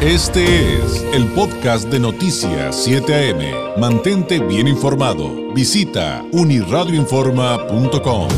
[0.00, 3.80] Este es el podcast de Noticias 7 AM.
[3.80, 5.52] Mantente bien informado.
[5.52, 8.28] Visita uniradioinforma.com.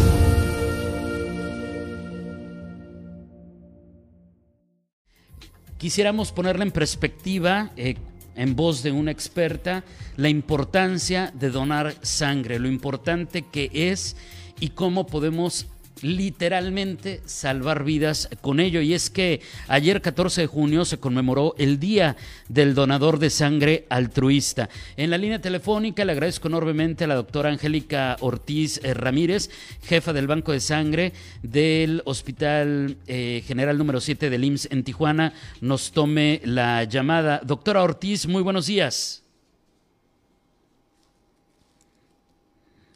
[5.76, 7.96] Quisiéramos ponerla en perspectiva, eh,
[8.36, 9.84] en voz de una experta,
[10.16, 14.16] la importancia de donar sangre, lo importante que es
[14.60, 15.66] y cómo podemos
[16.02, 18.80] literalmente salvar vidas con ello.
[18.80, 22.16] Y es que ayer 14 de junio se conmemoró el Día
[22.48, 24.68] del Donador de Sangre Altruista.
[24.96, 29.50] En la línea telefónica le agradezco enormemente a la doctora Angélica Ortiz eh, Ramírez,
[29.82, 35.32] jefa del Banco de Sangre del Hospital eh, General número 7 del IMSS en Tijuana,
[35.60, 37.40] nos tome la llamada.
[37.44, 39.19] Doctora Ortiz, muy buenos días.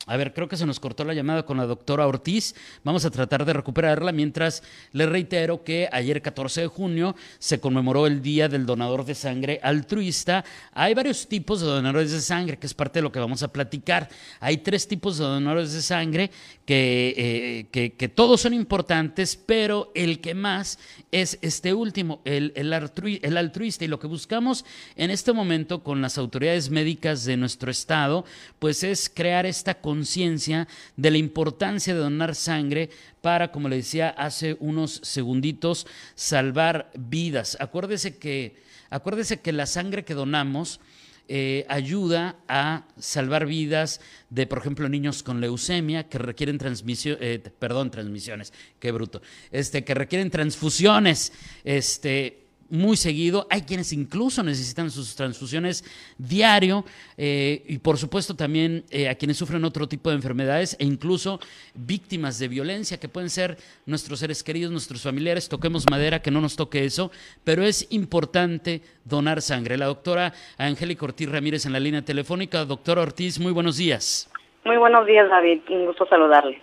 [0.07, 2.55] A ver, creo que se nos cortó la llamada con la doctora Ortiz.
[2.83, 4.63] Vamos a tratar de recuperarla mientras
[4.93, 9.61] le reitero que ayer 14 de junio se conmemoró el Día del Donador de Sangre
[9.63, 10.45] Altruista.
[10.73, 13.49] Hay varios tipos de donadores de sangre, que es parte de lo que vamos a
[13.49, 14.11] platicar.
[14.41, 16.31] Hay tres tipos de donadores de sangre
[16.67, 20.79] que, eh, que, todos son importantes, pero el que más
[21.13, 23.87] es este último, el, el, altruista.
[23.87, 28.27] Y lo que buscamos en este momento con las autoridades médicas de nuestro estado,
[28.59, 34.09] pues es crear esta conciencia de la importancia de donar sangre para, como le decía
[34.11, 37.57] hace unos segunditos, salvar vidas.
[37.61, 38.57] Acuérdese que,
[38.91, 40.81] acuérdese que la sangre que donamos
[41.27, 47.41] eh, ayuda a salvar vidas de, por ejemplo, niños con leucemia que requieren transmisión, eh,
[47.59, 51.33] perdón, transmisiones, qué bruto, este, que requieren transfusiones,
[51.65, 53.47] este, muy seguido.
[53.51, 55.85] Hay quienes incluso necesitan sus transfusiones
[56.19, 56.85] diario
[57.17, 61.41] eh, y por supuesto también eh, a quienes sufren otro tipo de enfermedades e incluso
[61.75, 65.49] víctimas de violencia que pueden ser nuestros seres queridos, nuestros familiares.
[65.49, 67.11] Toquemos madera, que no nos toque eso,
[67.45, 69.77] pero es importante donar sangre.
[69.77, 72.65] La doctora Angélica Ortiz Ramírez en la línea telefónica.
[72.65, 74.31] Doctora Ortiz, muy buenos días.
[74.65, 75.61] Muy buenos días, David.
[75.69, 76.61] Un gusto saludarle.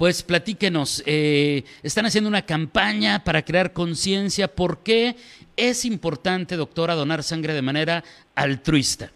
[0.00, 4.48] Pues platíquenos, eh, están haciendo una campaña para crear conciencia.
[4.48, 5.14] ¿Por qué
[5.58, 8.02] es importante, doctora, donar sangre de manera
[8.34, 9.10] altruista?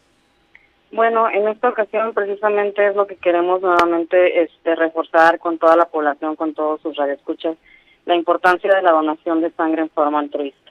[0.93, 5.87] Bueno, en esta ocasión precisamente es lo que queremos nuevamente este, reforzar con toda la
[5.87, 7.57] población, con todos sus radioescuchas,
[8.05, 10.71] la importancia de la donación de sangre en forma altruista.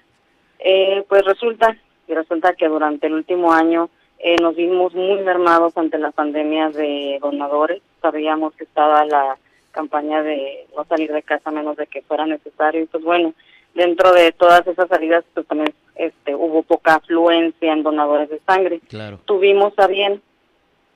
[0.59, 1.75] Eh, pues resulta,
[2.07, 6.69] y resulta que durante el último año eh, nos vimos muy mermados ante la pandemia
[6.69, 7.81] de donadores.
[7.99, 9.39] Sabíamos que estaba la
[9.73, 13.33] campaña de no salir de casa menos de que fuera necesario y pues bueno,
[13.73, 18.79] dentro de todas esas salidas pues también este hubo poca afluencia en donadores de sangre.
[18.87, 19.19] Claro.
[19.25, 20.21] Tuvimos a bien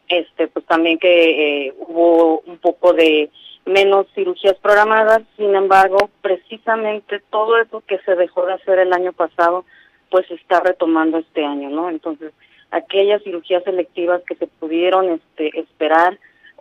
[0.08, 3.30] este pues también que eh, hubo un poco de
[3.66, 9.12] menos cirugías programadas, sin embargo, precisamente todo eso que se dejó de hacer el año
[9.12, 9.66] pasado
[10.10, 11.90] pues se está retomando este año, ¿no?
[11.90, 12.32] Entonces,
[12.72, 16.18] aquellas cirugías selectivas que se pudieron este esperar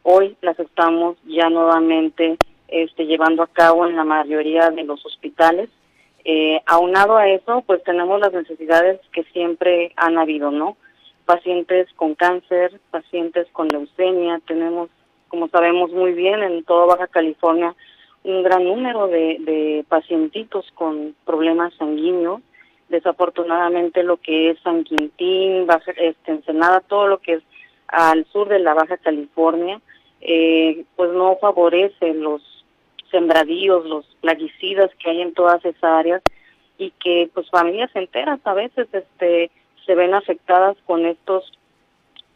[0.09, 2.37] Hoy las estamos ya nuevamente
[2.69, 5.69] este, llevando a cabo en la mayoría de los hospitales.
[6.25, 10.77] Eh, aunado a eso, pues tenemos las necesidades que siempre han habido, ¿no?
[11.25, 14.91] Pacientes con cáncer, pacientes con leucemia, tenemos,
[15.27, 17.75] como sabemos muy bien, en toda Baja California
[18.22, 22.43] un gran número de, de pacientitos con problemas sanguíneos.
[22.91, 27.43] Desafortunadamente lo que es San Quintín, Baja, este, Ensenada, todo lo que es
[27.89, 29.81] al sur de la Baja California,
[30.21, 32.43] eh, pues no favorece los
[33.10, 36.22] sembradíos, los plaguicidas que hay en todas esas áreas
[36.78, 39.50] y que pues familias enteras a veces este
[39.84, 41.50] se ven afectadas con estos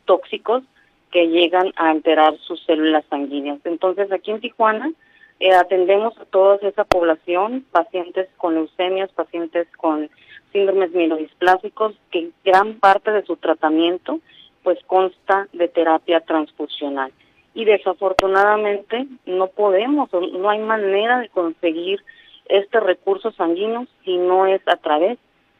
[0.04, 0.62] tóxicos
[1.10, 3.58] que llegan a alterar sus células sanguíneas.
[3.64, 4.92] Entonces aquí en Tijuana
[5.41, 10.08] eh, atendemos a toda esa población, pacientes con leucemias, pacientes con
[10.52, 14.20] síndromes mielodisplásicos, que gran parte de su tratamiento
[14.62, 17.12] pues consta de terapia transfusional
[17.55, 22.03] y desafortunadamente no podemos, no hay manera de conseguir
[22.47, 25.19] este recurso sanguíneo si no es a través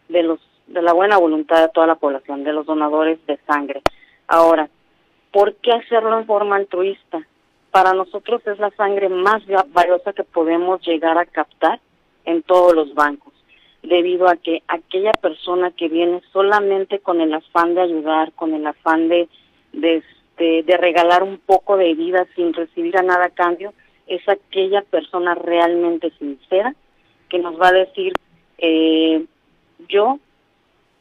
[0.09, 3.83] de los de la buena voluntad de toda la población, de los donadores de sangre.
[4.29, 4.71] Ahora,
[5.33, 7.27] ¿por qué hacerlo en forma altruista?
[7.73, 9.43] Para nosotros es la sangre más
[9.73, 11.81] valiosa que podemos llegar a captar
[12.25, 13.33] en todos los bancos,
[13.83, 18.65] debido a que aquella persona que viene solamente con el afán de ayudar, con el
[18.65, 19.29] afán de,
[19.73, 20.05] de
[20.41, 23.75] de, regalar un poco de vida sin recibir a nada a cambio,
[24.07, 26.75] es aquella persona realmente sincera
[27.29, 28.13] que nos va a decir,
[28.59, 29.25] eh,
[29.89, 30.19] yo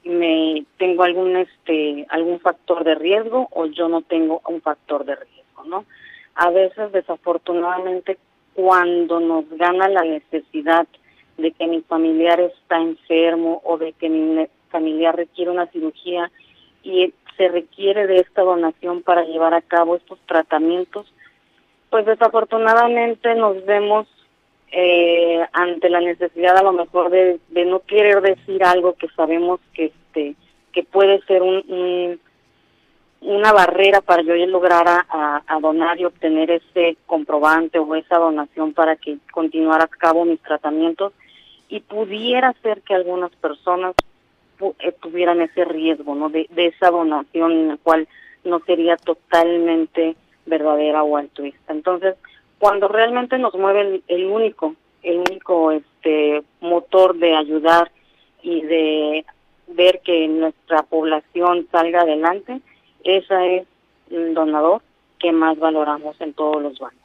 [0.03, 5.15] me tengo algún este algún factor de riesgo o yo no tengo un factor de
[5.15, 5.85] riesgo, ¿no?
[6.35, 8.17] A veces desafortunadamente
[8.53, 10.87] cuando nos gana la necesidad
[11.37, 16.31] de que mi familiar está enfermo o de que mi familiar requiere una cirugía
[16.83, 21.11] y se requiere de esta donación para llevar a cabo estos tratamientos,
[21.89, 24.07] pues desafortunadamente nos vemos
[24.73, 29.85] eh, ante la necesidad a lo mejor de, no querer decir algo que sabemos que
[29.85, 30.35] este
[30.73, 32.19] que puede ser un,
[33.21, 38.73] una barrera para yo lograr a, a, donar y obtener ese comprobante o esa donación
[38.73, 41.13] para que continuara a cabo mis tratamientos.
[41.69, 43.95] Y pudiera ser que algunas personas
[44.79, 48.07] eh, tuvieran ese riesgo no de, esa donación en la cual
[48.43, 50.15] no sería totalmente
[50.45, 52.15] verdadera o altruista entonces
[52.57, 57.91] cuando realmente nos mueve el, el único el único este motor de ayudar
[58.41, 59.25] y de
[59.67, 62.61] ver que nuestra población salga adelante,
[63.03, 63.67] esa es
[64.09, 64.81] el donador
[65.19, 66.98] que más valoramos en todos los bancos.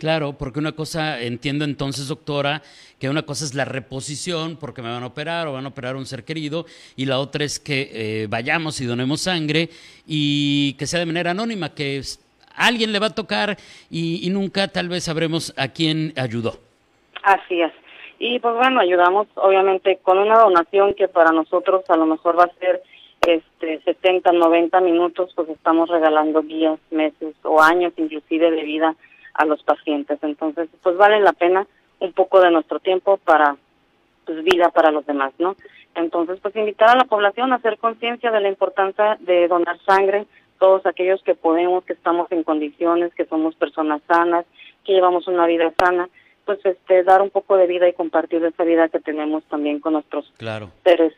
[0.00, 2.62] Claro, porque una cosa, entiendo entonces, doctora,
[2.98, 5.94] que una cosa es la reposición, porque me van a operar o van a operar
[5.94, 6.64] a un ser querido,
[6.96, 9.68] y la otra es que eh, vayamos y donemos sangre
[10.06, 12.00] y que sea de manera anónima, que
[12.56, 13.58] alguien le va a tocar
[13.90, 16.54] y, y nunca tal vez sabremos a quién ayudó.
[17.22, 17.72] Así es.
[18.18, 22.44] Y pues bueno, ayudamos obviamente con una donación que para nosotros a lo mejor va
[22.44, 22.82] a ser
[23.20, 28.96] este 70, 90 minutos, pues estamos regalando días, meses o años inclusive de vida
[29.40, 30.18] a los pacientes.
[30.22, 31.66] Entonces, pues vale la pena
[31.98, 33.56] un poco de nuestro tiempo para
[34.26, 35.56] pues vida para los demás, ¿no?
[35.94, 40.26] Entonces, pues invitar a la población a hacer conciencia de la importancia de donar sangre,
[40.58, 44.44] todos aquellos que podemos, que estamos en condiciones, que somos personas sanas,
[44.84, 46.08] que llevamos una vida sana,
[46.44, 49.94] pues este dar un poco de vida y compartir esa vida que tenemos también con
[49.94, 50.30] nuestros
[50.84, 51.14] seres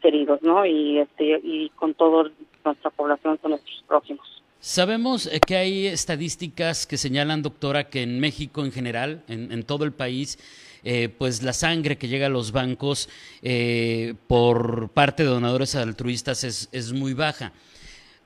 [0.00, 0.64] queridos, ¿no?
[0.64, 2.30] Y este y con toda
[2.64, 4.42] nuestra población, con nuestros prójimos.
[4.60, 9.84] Sabemos eh, que hay estadísticas que señalan, doctora, que en México en general, en, todo
[9.84, 10.38] el país,
[10.82, 13.08] eh, pues la sangre que llega a los bancos
[13.42, 17.52] eh, por parte de donadores altruistas es, muy baja.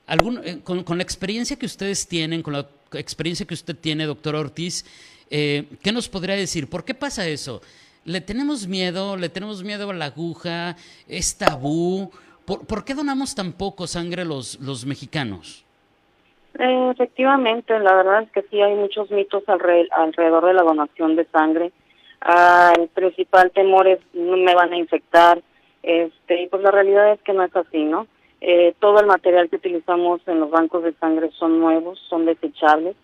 [0.07, 4.85] ¿Algún, con, la experiencia que ustedes tienen, con la experiencia que usted tiene, doctora Ortiz,
[5.29, 6.69] ¿Qué nos podría decir?
[6.69, 7.61] ¿Por qué pasa eso?
[8.03, 9.15] ¿Le tenemos miedo?
[9.15, 10.75] ¿Le tenemos miedo a la aguja?
[11.07, 12.11] ¿Es tabú?
[12.43, 15.63] ¿Por, qué donamos tan poco sangre los, los mexicanos?
[16.59, 21.25] Eh, efectivamente, la verdad es que sí hay muchos mitos alrededor de la donación de
[21.25, 21.71] sangre.
[22.21, 25.41] Ah, el principal temor es me van a infectar,
[25.81, 28.07] este, y pues la realidad es que no es así, ¿no?
[28.41, 32.95] Eh, todo el material que utilizamos en los bancos de sangre son nuevos, son desechables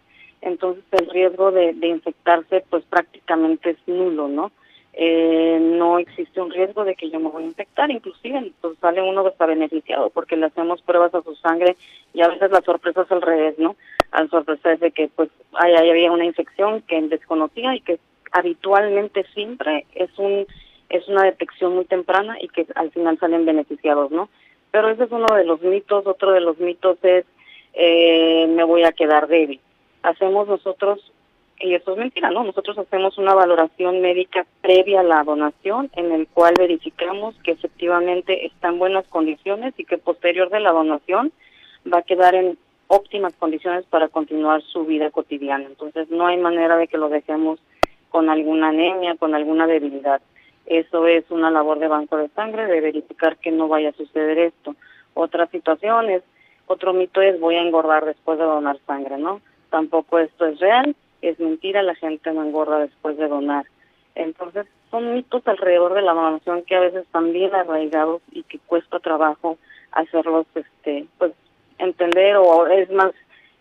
[0.41, 4.51] entonces el riesgo de, infectarse pues prácticamente es nulo, ¿no?
[4.99, 8.99] Eh, no existe un riesgo de que yo me voy a infectar, inclusive pues sale
[8.99, 11.77] uno está beneficiado porque le hacemos pruebas a su sangre
[12.15, 13.75] y a veces la sorpresa es al revés, ¿no?
[14.09, 17.99] Al sorpresa es de que pues hay, había una infección que desconocía y que
[18.31, 20.47] habitualmente siempre es un
[20.89, 24.29] es una detección muy temprana y que al final salen beneficiados, ¿no?
[24.71, 27.23] Pero ese es uno de los mitos, otro de los mitos es
[27.75, 29.59] eh, me voy a quedar débil
[30.07, 31.11] hacemos nosotros,
[31.59, 32.43] y esto es mentira, ¿no?
[32.43, 38.45] Nosotros hacemos una valoración médica previa a la donación en el cual verificamos que efectivamente
[38.45, 41.31] está en buenas condiciones y que posterior de la donación
[41.91, 42.57] va a quedar en
[42.87, 45.65] óptimas condiciones para continuar su vida cotidiana.
[45.65, 47.59] Entonces no hay manera de que lo dejemos
[48.09, 50.21] con alguna anemia, con alguna debilidad.
[50.67, 54.37] Eso es una labor de banco de sangre, de verificar que no vaya a suceder
[54.37, 54.75] esto.
[55.13, 56.23] Otra situación es,
[56.67, 59.41] otro mito es voy a engordar después de donar sangre, ¿no?
[59.69, 63.65] tampoco esto es real, es mentira, la gente no engorda después de donar.
[64.15, 68.59] Entonces, son mitos alrededor de la donación que a veces están bien arraigados y que
[68.59, 69.57] cuesta trabajo
[69.91, 71.33] hacerlos, este, pues,
[71.77, 73.11] entender o es más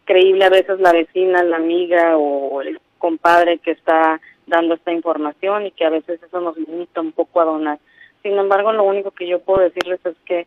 [0.05, 5.67] creíble a veces la vecina, la amiga o el compadre que está dando esta información
[5.67, 7.79] y que a veces eso nos limita un poco a donar.
[8.23, 10.47] Sin embargo, lo único que yo puedo decirles es que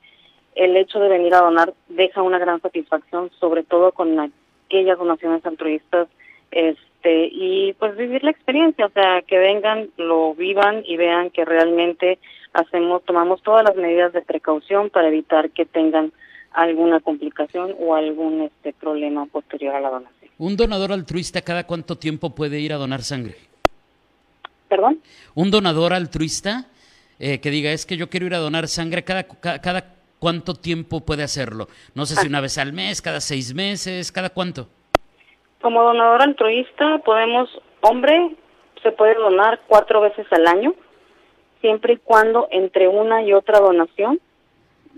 [0.55, 4.29] el hecho de venir a donar deja una gran satisfacción, sobre todo con la
[4.69, 6.07] aquellas donaciones altruistas
[6.99, 11.45] este y pues vivir la experiencia, o sea, que vengan, lo vivan y vean que
[11.45, 12.19] realmente
[12.53, 16.11] hacemos tomamos todas las medidas de precaución para evitar que tengan
[16.51, 20.31] alguna complicación o algún este problema posterior a la donación.
[20.37, 23.35] Un donador altruista cada cuánto tiempo puede ir a donar sangre?
[24.67, 24.99] ¿Perdón?
[25.35, 26.67] Un donador altruista
[27.19, 30.55] eh, que diga, es que yo quiero ir a donar sangre cada, cada, cada ¿cuánto
[30.55, 31.69] tiempo puede hacerlo?
[31.93, 32.29] No sé si ah.
[32.29, 34.69] una vez al mes, cada seis meses, cada cuánto.
[35.61, 37.49] Como donador altruista podemos,
[37.81, 38.35] hombre,
[38.81, 40.73] se puede donar cuatro veces al año,
[41.59, 44.19] siempre y cuando entre una y otra donación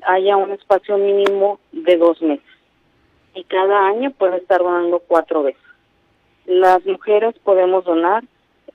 [0.04, 2.46] haya un espacio mínimo de dos meses.
[3.34, 5.62] Y cada año puede estar donando cuatro veces.
[6.46, 8.24] Las mujeres podemos donar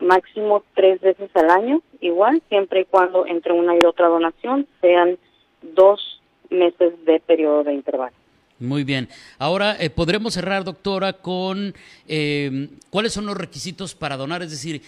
[0.01, 5.19] máximo tres veces al año, igual, siempre y cuando entre una y otra donación sean
[5.63, 8.15] dos meses de periodo de intervalo.
[8.59, 9.09] Muy bien.
[9.39, 11.75] Ahora eh, podremos cerrar, doctora, con
[12.09, 14.83] eh, cuáles son los requisitos para donar, es decir,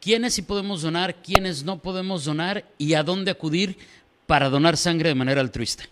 [0.00, 3.76] quiénes sí podemos donar, quiénes no podemos donar y a dónde acudir
[4.26, 5.84] para donar sangre de manera altruista.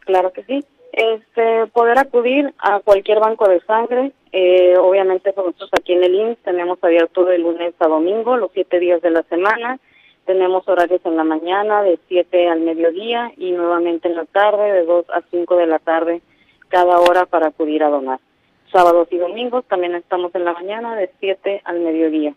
[0.00, 0.64] Claro que sí.
[0.92, 4.12] Este, poder acudir a cualquier banco de sangre.
[4.32, 8.80] Eh, obviamente nosotros aquí en el INS tenemos abierto de lunes a domingo, los siete
[8.80, 9.78] días de la semana.
[10.26, 14.84] Tenemos horarios en la mañana de 7 al mediodía y nuevamente en la tarde de
[14.84, 16.20] 2 a 5 de la tarde
[16.68, 18.18] cada hora para acudir a donar.
[18.72, 22.34] Sábados y domingos también estamos en la mañana de 7 al mediodía.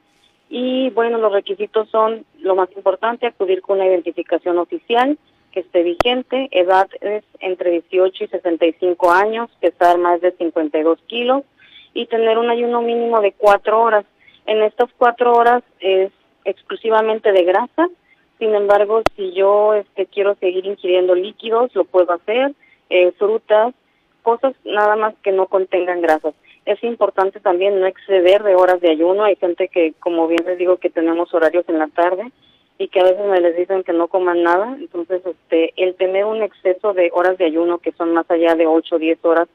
[0.50, 5.18] Y bueno, los requisitos son lo más importante, acudir con una identificación oficial
[5.52, 11.42] que esté vigente, edad es entre 18 y 65 años, pesar más de 52 kilos
[11.96, 14.06] y tener un ayuno mínimo de 4 horas.
[14.46, 16.12] En estas 4 horas es
[16.46, 17.90] exclusivamente de grasa.
[18.38, 22.54] Sin embargo, si yo este, quiero seguir ingiriendo líquidos, lo puedo hacer,
[22.90, 23.74] eh, frutas,
[24.24, 26.34] cosas nada más que no contengan grasas.
[26.66, 29.24] Es importante también no exceder de horas de ayuno.
[29.24, 32.32] Hay gente que, como bien les digo, que tenemos horarios en la tarde
[32.78, 34.78] y que a veces me les dicen que no coman nada.
[34.80, 38.68] Entonces, este, el tener un exceso de horas de ayuno que son más allá de
[38.68, 39.50] 8 o 10 horas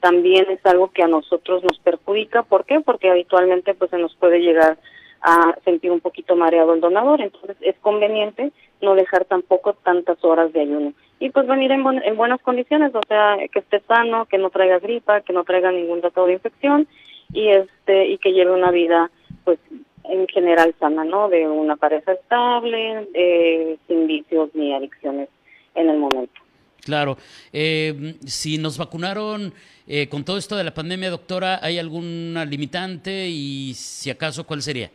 [0.00, 2.42] también es algo que a nosotros nos perjudica.
[2.42, 2.80] ¿Por qué?
[2.80, 4.76] Porque habitualmente pues se nos puede llegar
[5.22, 7.20] a sentir un poquito mareado el donador.
[7.20, 10.92] Entonces es conveniente no dejar tampoco tantas horas de ayuno.
[11.18, 14.78] Y pues venir en, en buenas condiciones, o sea, que esté sano, que no traiga
[14.78, 16.86] gripa, que no traiga ningún dato de infección
[17.32, 19.10] y este y que lleve una vida
[19.44, 19.58] pues
[20.04, 21.28] en general sana, ¿no?
[21.28, 25.28] De una pareja estable, eh, sin vicios ni adicciones
[25.74, 26.40] en el momento.
[26.84, 27.16] Claro.
[27.52, 29.52] Eh, si nos vacunaron
[29.88, 34.62] eh, con todo esto de la pandemia, doctora, ¿hay alguna limitante y si acaso cuál
[34.62, 34.90] sería?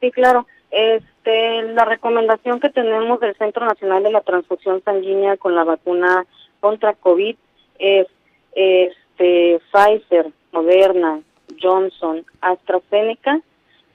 [0.00, 0.46] Sí, claro.
[0.70, 6.26] Este, la recomendación que tenemos del Centro Nacional de la Transfusión Sanguínea con la vacuna
[6.60, 7.36] contra COVID
[7.78, 8.06] es
[8.52, 11.20] este, Pfizer, Moderna,
[11.60, 13.40] Johnson, AstraZeneca,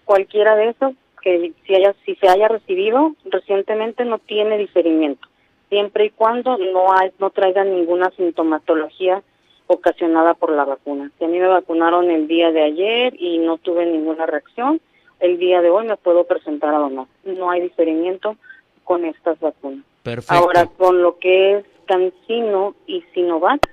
[0.04, 5.28] cualquiera de esos que si, haya, si se haya recibido recientemente no tiene diferimiento,
[5.70, 9.24] siempre y cuando no, hay, no traiga ninguna sintomatología
[9.68, 11.10] ocasionada por la vacuna.
[11.18, 14.80] Si a mí me vacunaron el día de ayer y no tuve ninguna reacción,
[15.26, 17.08] el día de hoy me puedo presentar a donar.
[17.24, 18.38] No hay diferimiento
[18.84, 19.84] con estas vacunas.
[20.04, 20.34] Perfecto.
[20.34, 23.68] Ahora, con lo que es Cancino y Sinovac,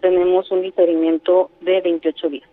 [0.00, 2.48] tenemos un diferimiento de 28 días.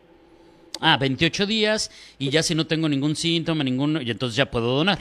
[0.79, 4.75] Ah, 28 días y ya si no tengo ningún síntoma, ninguno, y entonces ya puedo
[4.75, 4.99] donar.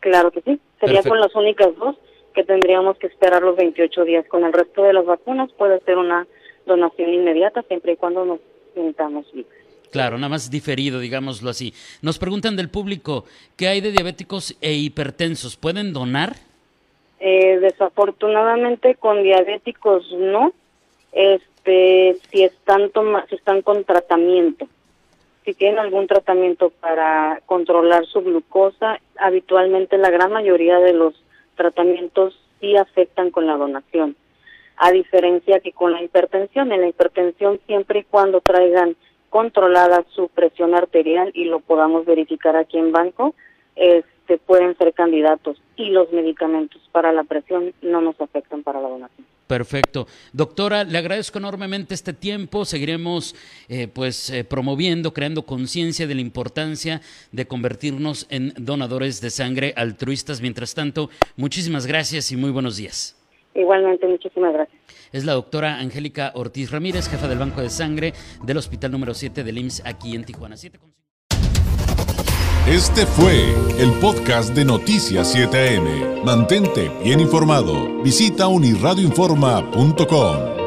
[0.00, 0.60] Claro que sí.
[0.80, 1.96] Sería con las únicas dos
[2.34, 4.26] que tendríamos que esperar los 28 días.
[4.28, 6.26] Con el resto de las vacunas puede ser una
[6.66, 8.38] donación inmediata siempre y cuando nos
[8.74, 9.46] sintamos bien.
[9.90, 11.72] Claro, nada más diferido, digámoslo así.
[12.02, 13.24] Nos preguntan del público,
[13.56, 15.56] ¿qué hay de diabéticos e hipertensos?
[15.56, 16.36] ¿Pueden donar?
[17.20, 20.52] Eh, desafortunadamente con diabéticos no,
[21.12, 22.92] este, si están
[23.28, 24.68] si están con tratamiento,
[25.44, 31.14] si tienen algún tratamiento para controlar su glucosa, habitualmente la gran mayoría de los
[31.56, 34.14] tratamientos sí afectan con la donación,
[34.76, 38.94] a diferencia que con la hipertensión, en la hipertensión siempre y cuando traigan
[39.30, 43.34] controlada su presión arterial y lo podamos verificar aquí en banco,
[43.76, 48.88] este, pueden ser candidatos y los medicamentos para la presión no nos afectan para la
[48.88, 49.26] donación.
[49.48, 50.06] Perfecto.
[50.34, 52.66] Doctora, le agradezco enormemente este tiempo.
[52.66, 53.34] Seguiremos
[53.68, 57.00] eh, pues eh, promoviendo, creando conciencia de la importancia
[57.32, 60.42] de convertirnos en donadores de sangre altruistas.
[60.42, 63.17] Mientras tanto, muchísimas gracias y muy buenos días.
[63.58, 64.80] Igualmente, muchísimas gracias.
[65.12, 68.12] Es la doctora Angélica Ortiz Ramírez, jefa del Banco de Sangre
[68.44, 70.54] del Hospital número 7 del IMSS aquí en Tijuana.
[72.68, 76.22] Este fue el podcast de Noticias 7am.
[76.22, 78.00] Mantente bien informado.
[78.02, 80.57] Visita unirradioinforma.com.